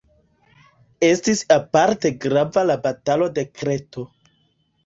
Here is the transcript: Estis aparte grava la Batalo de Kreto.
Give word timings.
Estis 1.07 1.43
aparte 1.57 2.13
grava 2.25 2.65
la 2.71 2.81
Batalo 2.89 3.31
de 3.37 3.47
Kreto. 3.61 4.09